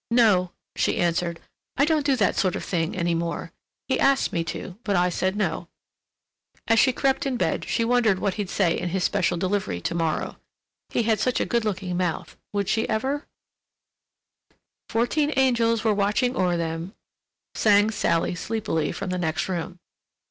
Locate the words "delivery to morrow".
9.37-10.37